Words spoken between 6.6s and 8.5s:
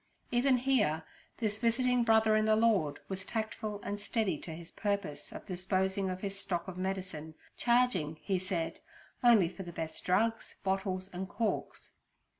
of medicine, charging, he